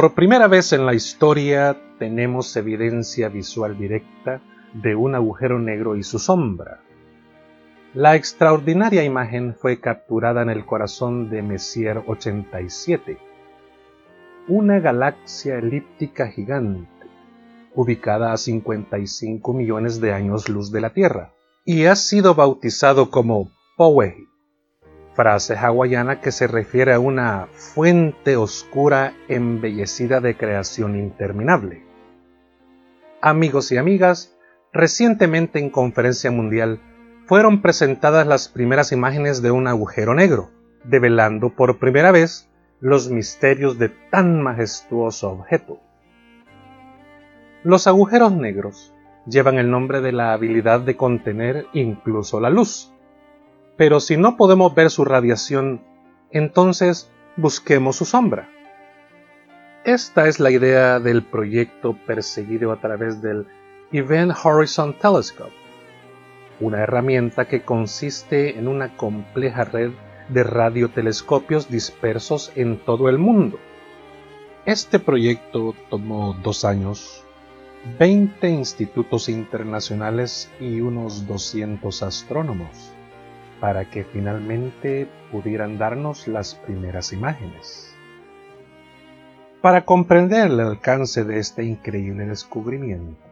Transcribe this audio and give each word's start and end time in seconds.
Por 0.00 0.14
primera 0.14 0.48
vez 0.48 0.72
en 0.72 0.86
la 0.86 0.94
historia 0.94 1.76
tenemos 1.98 2.56
evidencia 2.56 3.28
visual 3.28 3.76
directa 3.76 4.40
de 4.72 4.94
un 4.94 5.14
agujero 5.14 5.58
negro 5.58 5.94
y 5.94 6.02
su 6.04 6.18
sombra. 6.18 6.80
La 7.92 8.16
extraordinaria 8.16 9.04
imagen 9.04 9.54
fue 9.54 9.78
capturada 9.78 10.40
en 10.40 10.48
el 10.48 10.64
corazón 10.64 11.28
de 11.28 11.42
Messier 11.42 12.02
87, 12.06 13.18
una 14.48 14.80
galaxia 14.80 15.58
elíptica 15.58 16.28
gigante, 16.28 17.06
ubicada 17.74 18.32
a 18.32 18.38
55 18.38 19.52
millones 19.52 20.00
de 20.00 20.14
años 20.14 20.48
luz 20.48 20.72
de 20.72 20.80
la 20.80 20.94
Tierra, 20.94 21.34
y 21.66 21.84
ha 21.84 21.94
sido 21.94 22.34
bautizado 22.34 23.10
como 23.10 23.50
frase 25.14 25.56
hawaiana 25.56 26.20
que 26.20 26.32
se 26.32 26.46
refiere 26.46 26.92
a 26.92 27.00
una 27.00 27.48
fuente 27.52 28.36
oscura 28.36 29.14
embellecida 29.28 30.20
de 30.20 30.36
creación 30.36 30.96
interminable. 30.96 31.84
Amigos 33.20 33.70
y 33.72 33.76
amigas, 33.76 34.36
recientemente 34.72 35.58
en 35.58 35.70
conferencia 35.70 36.30
mundial 36.30 36.80
fueron 37.26 37.62
presentadas 37.62 38.26
las 38.26 38.48
primeras 38.48 38.92
imágenes 38.92 39.42
de 39.42 39.50
un 39.50 39.68
agujero 39.68 40.14
negro, 40.14 40.50
develando 40.84 41.50
por 41.50 41.78
primera 41.78 42.12
vez 42.12 42.48
los 42.80 43.10
misterios 43.10 43.78
de 43.78 43.90
tan 44.10 44.42
majestuoso 44.42 45.30
objeto. 45.30 45.80
Los 47.62 47.86
agujeros 47.86 48.32
negros 48.32 48.94
llevan 49.26 49.58
el 49.58 49.70
nombre 49.70 50.00
de 50.00 50.12
la 50.12 50.32
habilidad 50.32 50.80
de 50.80 50.96
contener 50.96 51.66
incluso 51.74 52.40
la 52.40 52.48
luz. 52.48 52.92
Pero 53.76 54.00
si 54.00 54.16
no 54.16 54.36
podemos 54.36 54.74
ver 54.74 54.90
su 54.90 55.04
radiación, 55.04 55.82
entonces 56.30 57.10
busquemos 57.36 57.96
su 57.96 58.04
sombra. 58.04 58.48
Esta 59.84 60.28
es 60.28 60.40
la 60.40 60.50
idea 60.50 61.00
del 61.00 61.24
proyecto 61.24 61.96
perseguido 62.06 62.70
a 62.70 62.80
través 62.80 63.22
del 63.22 63.46
Event 63.92 64.32
Horizon 64.44 64.92
Telescope, 64.98 65.54
una 66.60 66.82
herramienta 66.82 67.48
que 67.48 67.62
consiste 67.62 68.58
en 68.58 68.68
una 68.68 68.96
compleja 68.96 69.64
red 69.64 69.92
de 70.28 70.44
radiotelescopios 70.44 71.70
dispersos 71.70 72.52
en 72.54 72.78
todo 72.78 73.08
el 73.08 73.18
mundo. 73.18 73.58
Este 74.66 74.98
proyecto 74.98 75.74
tomó 75.88 76.36
dos 76.42 76.66
años, 76.66 77.24
20 77.98 78.50
institutos 78.50 79.30
internacionales 79.30 80.50
y 80.60 80.82
unos 80.82 81.26
200 81.26 82.02
astrónomos 82.02 82.92
para 83.60 83.90
que 83.90 84.04
finalmente 84.04 85.08
pudieran 85.30 85.78
darnos 85.78 86.26
las 86.26 86.54
primeras 86.54 87.12
imágenes. 87.12 87.94
Para 89.60 89.84
comprender 89.84 90.50
el 90.50 90.60
alcance 90.60 91.24
de 91.24 91.38
este 91.38 91.64
increíble 91.64 92.26
descubrimiento, 92.26 93.30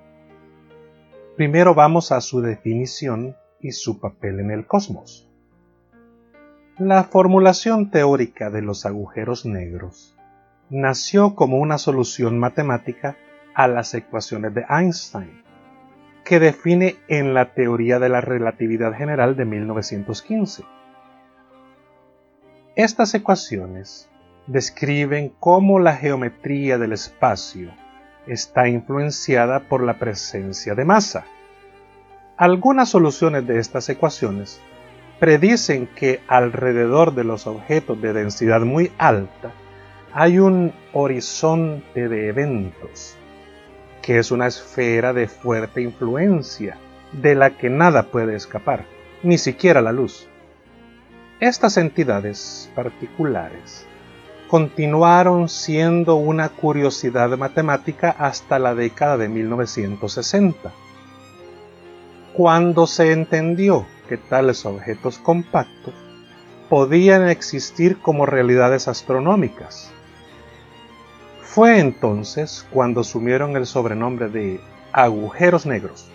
Primero 1.39 1.73
vamos 1.73 2.11
a 2.11 2.21
su 2.21 2.41
definición 2.41 3.37
y 3.61 3.71
su 3.71 4.01
papel 4.01 4.41
en 4.41 4.51
el 4.51 4.67
cosmos. 4.67 5.31
La 6.79 7.05
formulación 7.05 7.93
teórica 7.93 8.51
de 8.51 8.61
los 8.61 8.85
agujeros 8.85 9.47
negros 9.47 10.17
nació 10.69 11.37
como 11.37 11.59
una 11.59 11.79
solución 11.79 12.41
matemática 12.41 13.17
a 13.55 13.69
las 13.69 13.95
ecuaciones 13.95 14.53
de 14.53 14.65
Einstein, 14.69 15.45
que 16.29 16.41
define 16.41 16.97
en 17.09 17.33
la 17.33 17.55
teoría 17.55 17.99
de 17.99 18.11
la 18.11 18.21
relatividad 18.21 18.93
general 18.93 19.35
de 19.35 19.47
1915. 19.47 20.63
Estas 22.77 23.15
ecuaciones 23.15 24.11
describen 24.47 25.33
cómo 25.41 25.81
la 25.81 25.97
geometría 25.97 26.77
del 26.77 26.93
espacio 26.93 27.71
está 28.27 28.69
influenciada 28.69 29.61
por 29.71 29.83
la 29.83 29.99
presencia 29.99 30.75
de 30.75 30.85
masa. 30.85 31.25
Algunas 32.37 32.91
soluciones 32.91 33.47
de 33.47 33.59
estas 33.59 33.89
ecuaciones 33.89 34.61
predicen 35.19 35.87
que 35.87 36.21
alrededor 36.29 37.15
de 37.15 37.25
los 37.25 37.47
objetos 37.47 38.03
de 38.03 38.13
densidad 38.13 38.61
muy 38.61 38.93
alta 38.99 39.53
hay 40.13 40.39
un 40.39 40.75
horizonte 40.93 42.07
de 42.07 42.29
eventos, 42.29 43.17
que 44.09 44.19
es 44.19 44.31
una 44.31 44.47
esfera 44.47 45.13
de 45.13 45.29
fuerte 45.29 45.83
influencia, 45.83 46.79
de 47.13 47.35
la 47.35 47.59
que 47.59 47.69
nada 47.69 48.05
puede 48.05 48.37
escapar, 48.37 48.87
ni 49.23 49.37
siquiera 49.37 49.83
la 49.83 49.93
luz. 49.93 50.27
Estas 51.41 51.77
entidades 51.77 52.73
particulares 52.75 53.87
continuaron 54.49 55.51
siendo 55.51 56.15
una 56.15 56.49
curiosidad 56.49 57.37
matemática 57.37 58.09
hasta 58.19 58.59
la 58.59 58.75
década 58.75 59.19
de 59.19 59.29
1960, 59.29 60.73
cuando 62.33 62.87
se 62.87 63.13
entendió 63.13 63.85
que 64.09 64.17
tales 64.17 64.65
objetos 64.65 65.19
compactos 65.19 65.93
podían 66.71 67.29
existir 67.29 67.99
como 67.99 68.25
realidades 68.25 68.89
astronómicas. 68.89 69.93
Fue 71.59 71.81
entonces 71.81 72.65
cuando 72.71 73.01
asumieron 73.01 73.57
el 73.57 73.67
sobrenombre 73.67 74.29
de 74.29 74.61
agujeros 74.93 75.67
negros, 75.67 76.09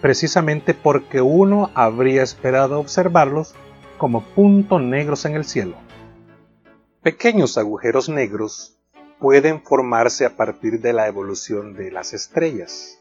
precisamente 0.00 0.74
porque 0.74 1.20
uno 1.20 1.70
habría 1.74 2.24
esperado 2.24 2.80
observarlos 2.80 3.54
como 3.98 4.24
puntos 4.24 4.82
negros 4.82 5.26
en 5.26 5.36
el 5.36 5.44
cielo. 5.44 5.76
Pequeños 7.04 7.56
agujeros 7.56 8.08
negros 8.08 8.76
pueden 9.20 9.62
formarse 9.62 10.26
a 10.26 10.36
partir 10.36 10.80
de 10.80 10.92
la 10.92 11.06
evolución 11.06 11.74
de 11.74 11.92
las 11.92 12.12
estrellas. 12.12 13.00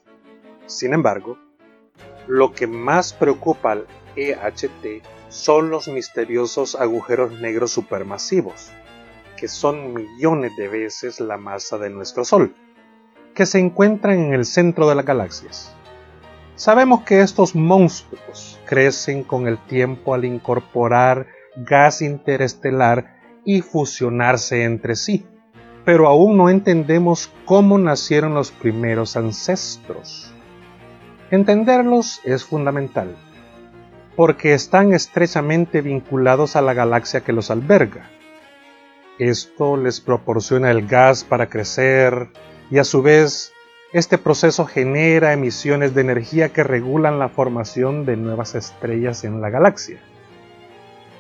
Sin 0.68 0.94
embargo, 0.94 1.40
lo 2.28 2.54
que 2.54 2.68
más 2.68 3.14
preocupa 3.14 3.72
al 3.72 3.88
EHT 4.16 5.04
son 5.30 5.72
los 5.72 5.88
misteriosos 5.88 6.76
agujeros 6.76 7.32
negros 7.42 7.72
supermasivos, 7.72 8.72
que 9.44 9.50
son 9.50 9.94
millones 9.94 10.56
de 10.56 10.70
veces 10.70 11.20
la 11.20 11.36
masa 11.36 11.78
de 11.78 11.90
nuestro 11.90 12.24
Sol, 12.24 12.56
que 13.36 13.46
se 13.46 13.60
encuentran 13.60 14.18
en 14.18 14.34
el 14.34 14.46
centro 14.46 14.88
de 14.88 14.96
las 14.96 15.04
galaxias. 15.06 15.76
Sabemos 16.56 17.04
que 17.04 17.20
estos 17.20 17.54
monstruos 17.54 18.58
crecen 18.66 19.26
con 19.26 19.50
el 19.50 19.58
tiempo 19.58 20.14
al 20.14 20.24
incorporar 20.24 21.28
gas 21.58 22.02
interestelar 22.02 23.18
y 23.44 23.60
fusionarse 23.60 24.64
entre 24.64 24.96
sí, 24.96 25.26
pero 25.84 26.08
aún 26.08 26.38
no 26.38 26.50
entendemos 26.50 27.30
cómo 27.44 27.78
nacieron 27.78 28.36
los 28.36 28.50
primeros 28.50 29.18
ancestros. 29.18 30.34
Entenderlos 31.32 32.22
es 32.24 32.46
fundamental, 32.46 33.18
porque 34.16 34.54
están 34.54 34.94
estrechamente 34.94 35.82
vinculados 35.82 36.56
a 36.56 36.62
la 36.62 36.74
galaxia 36.74 37.26
que 37.26 37.34
los 37.34 37.52
alberga. 37.52 38.10
Esto 39.20 39.78
les 39.78 40.02
proporciona 40.02 40.72
el 40.72 40.88
gas 40.88 41.24
para 41.24 41.48
crecer 41.48 42.30
y 42.72 42.80
a 42.80 42.84
su 42.84 43.04
vez 43.04 43.54
este 43.92 44.18
proceso 44.18 44.66
genera 44.66 45.34
emisiones 45.34 45.94
de 45.94 46.02
energía 46.02 46.50
que 46.50 46.64
regulan 46.64 47.20
la 47.20 47.30
formación 47.30 48.06
de 48.06 48.18
nuevas 48.18 48.56
estrellas 48.56 49.24
en 49.24 49.40
la 49.40 49.52
galaxia. 49.52 50.00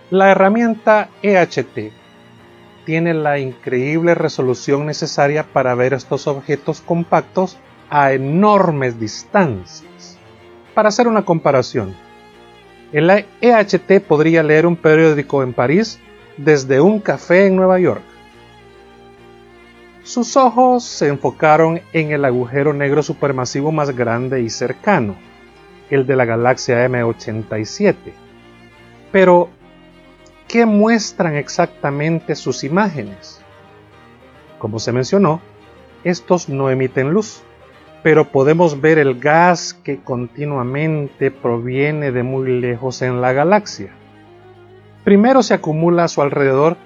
La 0.09 0.32
herramienta 0.32 1.09
EHT 1.22 1.94
tiene 2.84 3.14
la 3.14 3.38
increíble 3.38 4.16
resolución 4.16 4.88
necesaria 4.88 5.44
para 5.44 5.76
ver 5.76 5.94
estos 5.94 6.26
objetos 6.26 6.82
compactos 6.82 7.58
a 7.91 8.14
enormes 8.14 9.00
distancias. 9.00 10.17
Para 10.73 10.90
hacer 10.90 11.08
una 11.08 11.26
comparación, 11.26 11.96
el 12.91 13.26
EHT 13.41 14.02
podría 14.08 14.41
leer 14.41 14.66
un 14.66 14.76
periódico 14.76 15.44
en 15.44 15.53
París 15.53 16.00
desde 16.38 16.82
un 16.82 17.00
café 17.00 17.47
en 17.47 17.56
Nueva 17.56 17.80
York. 17.80 18.02
Sus 20.03 20.35
ojos 20.35 20.84
se 20.84 21.08
enfocaron 21.08 21.82
en 21.94 22.12
el 22.12 22.26
agujero 22.26 22.74
negro 22.74 23.02
supermasivo 23.03 23.72
más 23.72 23.96
grande 23.96 24.41
y 24.41 24.50
cercano, 24.50 25.16
el 25.90 26.06
de 26.06 26.16
la 26.16 26.26
galaxia 26.26 26.85
M87. 26.85 27.96
Pero 29.12 29.50
qué 30.47 30.66
muestran 30.66 31.35
exactamente 31.35 32.36
sus 32.36 32.64
imágenes. 32.66 33.41
Como 34.59 34.79
se 34.79 34.91
mencionó, 34.91 35.40
estos 36.03 36.50
no 36.50 36.70
emiten 36.70 37.12
luz, 37.12 37.41
pero 38.03 38.29
podemos 38.29 38.82
ver 38.82 39.00
el 39.00 39.20
gas 39.20 39.74
que 39.74 40.02
continuamente 40.02 41.32
proviene 41.32 42.12
de 42.12 42.24
muy 42.24 42.59
lejos 42.59 43.02
en 43.02 43.22
la 43.22 43.32
galaxia. 43.32 43.96
Primero 45.03 45.44
se 45.44 45.53
acumula 45.53 46.05
a 46.05 46.08
su 46.08 46.22
alrededor 46.22 46.78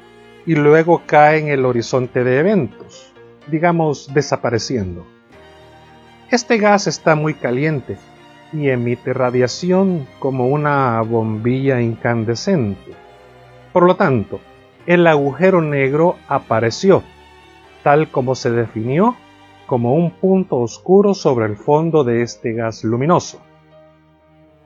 y 0.48 0.56
luego 0.56 1.04
cae 1.06 1.40
en 1.40 1.50
el 1.50 1.66
horizonte 1.66 2.24
de 2.24 2.40
eventos, 2.40 3.14
digamos 3.46 4.12
desapareciendo. 4.12 5.06
Este 6.31 6.58
gas 6.58 6.88
está 6.88 7.16
muy 7.16 7.36
caliente 7.36 7.98
y 8.52 8.69
emite 8.69 9.14
radiación 9.14 10.08
como 10.18 10.48
una 10.48 11.00
bombilla 11.02 11.80
incandescente. 11.80 12.94
Por 13.72 13.84
lo 13.84 13.96
tanto, 13.96 14.40
el 14.88 15.06
agujero 15.06 15.62
negro 15.62 16.16
apareció, 16.28 17.04
tal 17.84 18.10
como 18.10 18.34
se 18.34 18.50
definió 18.50 19.16
como 19.68 19.94
un 19.94 20.10
punto 20.12 20.56
oscuro 20.56 21.14
sobre 21.14 21.46
el 21.46 21.56
fondo 21.56 22.04
de 22.04 22.24
este 22.24 22.54
gas 22.54 22.84
luminoso. 22.84 23.42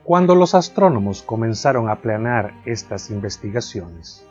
Cuando 0.04 0.34
los 0.34 0.56
astrónomos 0.56 1.22
comenzaron 1.22 1.88
a 1.88 2.00
planear 2.00 2.54
estas 2.66 3.08
investigaciones, 3.10 4.26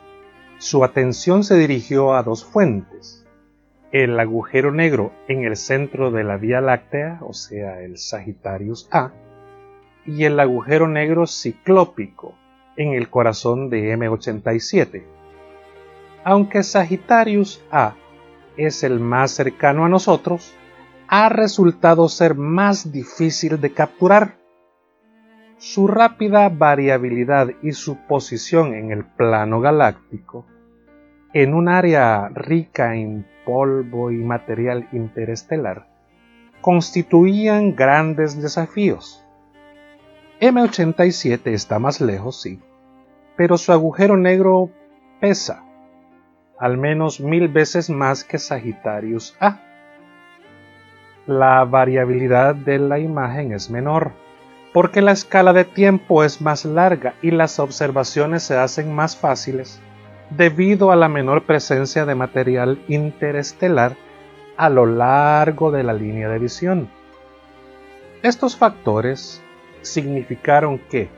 su 0.58 0.84
atención 0.84 1.44
se 1.44 1.56
dirigió 1.56 2.14
a 2.14 2.22
dos 2.22 2.44
fuentes, 2.44 3.26
el 3.90 4.20
agujero 4.20 4.70
negro 4.70 5.12
en 5.28 5.44
el 5.44 5.56
centro 5.56 6.10
de 6.10 6.24
la 6.24 6.36
Vía 6.36 6.60
Láctea, 6.60 7.20
o 7.22 7.32
sea, 7.32 7.80
el 7.80 7.96
Sagittarius 7.96 8.86
A, 8.90 9.12
y 10.04 10.24
el 10.24 10.38
agujero 10.40 10.88
negro 10.88 11.26
ciclópico 11.26 12.34
en 12.76 12.92
el 12.92 13.08
corazón 13.08 13.70
de 13.70 13.96
M87. 13.96 15.04
Aunque 16.22 16.64
Sagittarius 16.64 17.64
A 17.70 17.94
es 18.58 18.82
el 18.82 19.00
más 19.00 19.30
cercano 19.30 19.86
a 19.86 19.88
nosotros, 19.88 20.52
ha 21.08 21.30
resultado 21.30 22.10
ser 22.10 22.34
más 22.34 22.92
difícil 22.92 23.58
de 23.58 23.72
capturar 23.72 24.41
su 25.62 25.86
rápida 25.86 26.48
variabilidad 26.48 27.50
y 27.62 27.70
su 27.70 27.96
posición 28.08 28.74
en 28.74 28.90
el 28.90 29.04
plano 29.04 29.60
galáctico, 29.60 30.44
en 31.32 31.54
un 31.54 31.68
área 31.68 32.28
rica 32.30 32.96
en 32.96 33.24
polvo 33.46 34.10
y 34.10 34.16
material 34.16 34.88
interestelar, 34.90 35.86
constituían 36.60 37.76
grandes 37.76 38.42
desafíos. 38.42 39.24
M87 40.40 41.46
está 41.52 41.78
más 41.78 42.00
lejos, 42.00 42.42
sí, 42.42 42.60
pero 43.36 43.56
su 43.56 43.70
agujero 43.70 44.16
negro 44.16 44.68
pesa 45.20 45.62
al 46.58 46.76
menos 46.76 47.20
mil 47.20 47.46
veces 47.46 47.88
más 47.88 48.24
que 48.24 48.38
Sagittarius 48.38 49.36
A. 49.38 49.60
La 51.28 51.64
variabilidad 51.64 52.56
de 52.56 52.80
la 52.80 52.98
imagen 52.98 53.52
es 53.52 53.70
menor, 53.70 54.10
porque 54.72 55.02
la 55.02 55.12
escala 55.12 55.52
de 55.52 55.64
tiempo 55.64 56.24
es 56.24 56.40
más 56.40 56.64
larga 56.64 57.14
y 57.22 57.30
las 57.30 57.58
observaciones 57.58 58.42
se 58.42 58.56
hacen 58.56 58.94
más 58.94 59.16
fáciles 59.16 59.80
debido 60.30 60.92
a 60.92 60.96
la 60.96 61.08
menor 61.08 61.44
presencia 61.44 62.06
de 62.06 62.14
material 62.14 62.82
interestelar 62.88 63.96
a 64.56 64.70
lo 64.70 64.86
largo 64.86 65.70
de 65.70 65.82
la 65.82 65.92
línea 65.92 66.28
de 66.28 66.38
visión. 66.38 66.88
Estos 68.22 68.56
factores 68.56 69.42
significaron 69.82 70.78
que, 70.78 71.10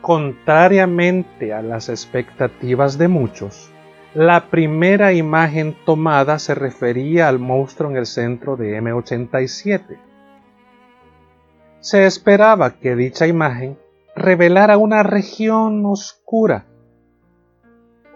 contrariamente 0.00 1.52
a 1.52 1.62
las 1.62 1.88
expectativas 1.88 2.96
de 2.96 3.08
muchos, 3.08 3.70
la 4.14 4.48
primera 4.48 5.12
imagen 5.12 5.76
tomada 5.84 6.38
se 6.38 6.54
refería 6.54 7.28
al 7.28 7.40
monstruo 7.40 7.90
en 7.90 7.96
el 7.96 8.06
centro 8.06 8.56
de 8.56 8.80
M87 8.80 9.98
se 11.84 12.06
esperaba 12.06 12.78
que 12.78 12.96
dicha 12.96 13.26
imagen 13.26 13.76
revelara 14.16 14.78
una 14.78 15.02
región 15.02 15.84
oscura 15.84 16.64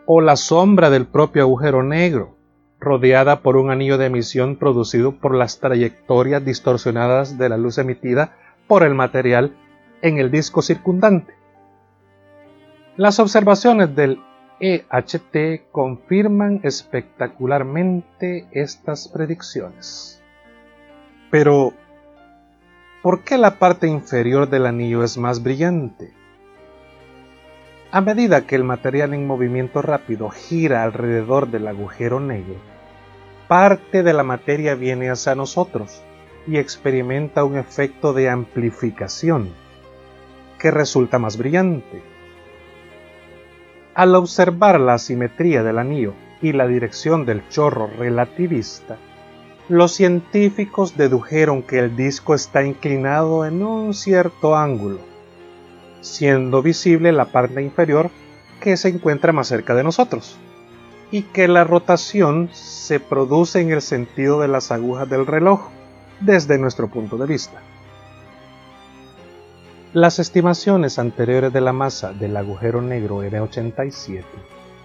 o 0.06 0.22
la 0.22 0.36
sombra 0.36 0.88
del 0.88 1.04
propio 1.04 1.42
agujero 1.42 1.82
negro, 1.82 2.34
rodeada 2.80 3.42
por 3.42 3.58
un 3.58 3.70
anillo 3.70 3.98
de 3.98 4.06
emisión 4.06 4.56
producido 4.56 5.12
por 5.20 5.34
las 5.34 5.60
trayectorias 5.60 6.42
distorsionadas 6.46 7.36
de 7.36 7.50
la 7.50 7.58
luz 7.58 7.76
emitida 7.76 8.38
por 8.66 8.84
el 8.84 8.94
material 8.94 9.54
en 10.00 10.16
el 10.16 10.30
disco 10.30 10.62
circundante. 10.62 11.34
Las 12.96 13.18
observaciones 13.18 13.94
del 13.94 14.18
EHT 14.60 15.70
confirman 15.70 16.60
espectacularmente 16.62 18.48
estas 18.50 19.08
predicciones. 19.08 20.22
Pero, 21.30 21.74
¿Por 23.02 23.22
qué 23.22 23.38
la 23.38 23.60
parte 23.60 23.86
inferior 23.86 24.48
del 24.48 24.66
anillo 24.66 25.04
es 25.04 25.18
más 25.18 25.40
brillante? 25.40 26.12
A 27.92 28.00
medida 28.00 28.44
que 28.44 28.56
el 28.56 28.64
material 28.64 29.14
en 29.14 29.24
movimiento 29.24 29.82
rápido 29.82 30.30
gira 30.30 30.82
alrededor 30.82 31.48
del 31.48 31.68
agujero 31.68 32.18
negro, 32.18 32.56
parte 33.46 34.02
de 34.02 34.12
la 34.12 34.24
materia 34.24 34.74
viene 34.74 35.10
hacia 35.10 35.36
nosotros 35.36 36.02
y 36.48 36.58
experimenta 36.58 37.44
un 37.44 37.56
efecto 37.56 38.12
de 38.12 38.30
amplificación 38.30 39.50
que 40.58 40.72
resulta 40.72 41.20
más 41.20 41.38
brillante. 41.38 42.02
Al 43.94 44.16
observar 44.16 44.80
la 44.80 44.98
simetría 44.98 45.62
del 45.62 45.78
anillo 45.78 46.14
y 46.42 46.52
la 46.52 46.66
dirección 46.66 47.24
del 47.26 47.48
chorro 47.48 47.86
relativista, 47.96 48.98
los 49.68 49.92
científicos 49.92 50.96
dedujeron 50.96 51.62
que 51.62 51.78
el 51.78 51.94
disco 51.94 52.34
está 52.34 52.64
inclinado 52.64 53.44
en 53.44 53.62
un 53.62 53.92
cierto 53.92 54.56
ángulo, 54.56 55.00
siendo 56.00 56.62
visible 56.62 57.12
la 57.12 57.26
parte 57.26 57.62
inferior 57.62 58.10
que 58.60 58.78
se 58.78 58.88
encuentra 58.88 59.32
más 59.32 59.48
cerca 59.48 59.74
de 59.74 59.84
nosotros, 59.84 60.38
y 61.10 61.22
que 61.22 61.48
la 61.48 61.64
rotación 61.64 62.48
se 62.52 62.98
produce 62.98 63.60
en 63.60 63.70
el 63.70 63.82
sentido 63.82 64.40
de 64.40 64.48
las 64.48 64.72
agujas 64.72 65.08
del 65.08 65.26
reloj 65.26 65.68
desde 66.20 66.58
nuestro 66.58 66.88
punto 66.88 67.18
de 67.18 67.26
vista. 67.26 67.60
Las 69.92 70.18
estimaciones 70.18 70.98
anteriores 70.98 71.52
de 71.52 71.60
la 71.60 71.72
masa 71.72 72.12
del 72.12 72.36
agujero 72.36 72.80
negro 72.80 73.22
M87 73.22 74.24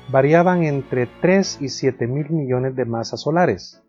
variaban 0.10 0.64
entre 0.64 1.08
3 1.08 1.60
y 1.62 1.70
7 1.70 2.08
mil 2.08 2.30
millones 2.30 2.76
de 2.76 2.86
masas 2.86 3.22
solares, 3.22 3.83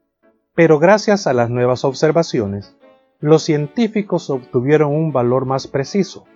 pero 0.54 0.78
gracias 0.78 1.26
a 1.26 1.32
las 1.32 1.50
nuevas 1.50 1.84
observaciones, 1.84 2.76
los 3.20 3.42
científicos 3.42 4.30
obtuvieron 4.30 4.92
un 4.92 5.12
valor 5.12 5.46
más 5.46 5.66
preciso, 5.66 6.26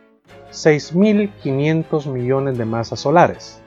6.500 0.51 2.11
millones 2.11 2.59
de 2.59 2.65
masas 2.65 3.01
solares, 3.01 3.63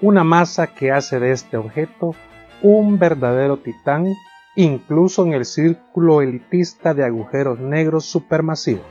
una 0.00 0.24
masa 0.24 0.68
que 0.68 0.90
hace 0.90 1.20
de 1.20 1.32
este 1.32 1.56
objeto 1.56 2.14
un 2.62 2.98
verdadero 2.98 3.58
titán 3.58 4.06
incluso 4.54 5.24
en 5.24 5.32
el 5.32 5.44
círculo 5.44 6.22
elitista 6.22 6.94
de 6.94 7.04
agujeros 7.04 7.58
negros 7.58 8.04
supermasivos. 8.04 8.86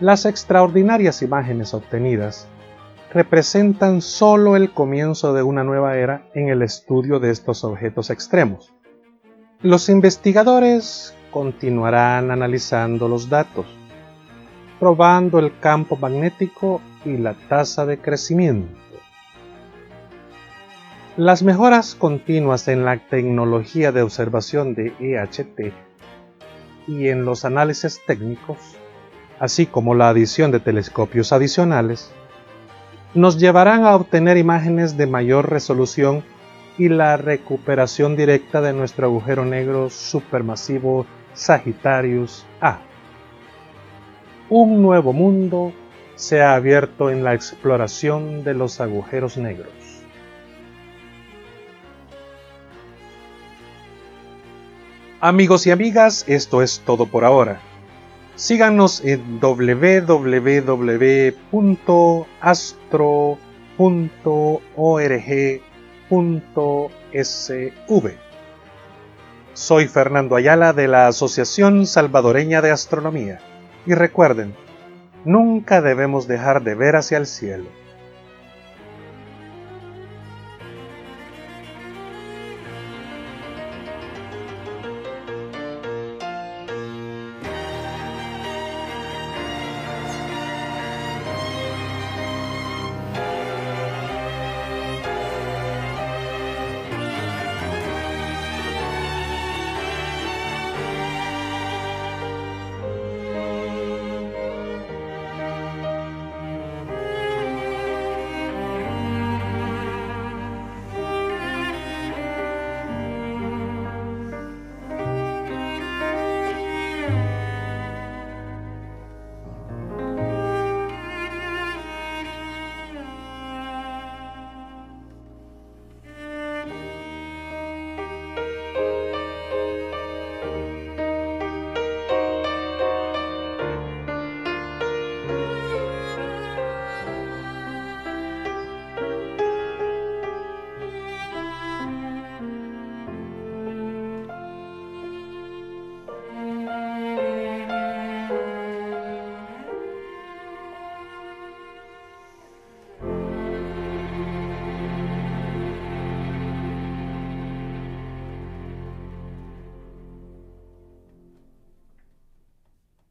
Las 0.00 0.24
extraordinarias 0.26 1.22
imágenes 1.22 1.74
obtenidas 1.74 2.48
representan 3.12 4.00
solo 4.00 4.56
el 4.56 4.72
comienzo 4.72 5.34
de 5.34 5.42
una 5.42 5.62
nueva 5.62 5.96
era 5.96 6.26
en 6.34 6.48
el 6.48 6.62
estudio 6.62 7.20
de 7.20 7.30
estos 7.30 7.62
objetos 7.62 8.10
extremos. 8.10 8.73
Los 9.62 9.88
investigadores 9.88 11.14
continuarán 11.30 12.30
analizando 12.30 13.08
los 13.08 13.28
datos, 13.28 13.66
probando 14.78 15.38
el 15.38 15.58
campo 15.58 15.96
magnético 15.96 16.80
y 17.04 17.16
la 17.16 17.34
tasa 17.48 17.86
de 17.86 17.98
crecimiento. 17.98 18.76
Las 21.16 21.42
mejoras 21.42 21.94
continuas 21.94 22.68
en 22.68 22.84
la 22.84 22.98
tecnología 22.98 23.92
de 23.92 24.02
observación 24.02 24.74
de 24.74 24.92
EHT 24.98 25.72
y 26.86 27.08
en 27.08 27.24
los 27.24 27.44
análisis 27.44 28.00
técnicos, 28.06 28.58
así 29.38 29.66
como 29.66 29.94
la 29.94 30.08
adición 30.08 30.50
de 30.50 30.60
telescopios 30.60 31.32
adicionales, 31.32 32.12
nos 33.14 33.38
llevarán 33.38 33.84
a 33.84 33.94
obtener 33.94 34.36
imágenes 34.36 34.96
de 34.96 35.06
mayor 35.06 35.50
resolución 35.50 36.24
y 36.76 36.88
la 36.88 37.16
recuperación 37.16 38.16
directa 38.16 38.60
de 38.60 38.72
nuestro 38.72 39.06
agujero 39.06 39.44
negro 39.44 39.90
supermasivo 39.90 41.06
Sagittarius 41.34 42.44
A. 42.60 42.80
Un 44.48 44.82
nuevo 44.82 45.12
mundo 45.12 45.72
se 46.16 46.42
ha 46.42 46.54
abierto 46.54 47.10
en 47.10 47.24
la 47.24 47.34
exploración 47.34 48.44
de 48.44 48.54
los 48.54 48.80
agujeros 48.80 49.36
negros. 49.36 49.72
Amigos 55.20 55.66
y 55.66 55.70
amigas, 55.70 56.24
esto 56.28 56.60
es 56.60 56.82
todo 56.84 57.06
por 57.06 57.24
ahora. 57.24 57.60
Síganos 58.34 59.02
en 59.04 59.40
www.astro.org 59.40 60.14
Soy 69.52 69.88
Fernando 69.88 70.36
Ayala 70.36 70.72
de 70.72 70.88
la 70.88 71.06
Asociación 71.06 71.86
Salvadoreña 71.86 72.60
de 72.62 72.70
Astronomía. 72.70 73.40
Y 73.86 73.94
recuerden, 73.94 74.54
nunca 75.24 75.80
debemos 75.80 76.26
dejar 76.26 76.62
de 76.62 76.74
ver 76.74 76.96
hacia 76.96 77.18
el 77.18 77.26
cielo 77.26 77.83